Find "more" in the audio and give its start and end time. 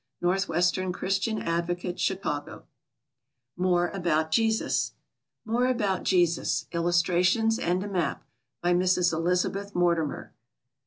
3.55-3.89, 5.45-5.67